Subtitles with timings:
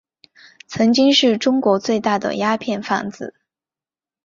[0.65, 3.35] 曾经是中国最大的鸦片贩子。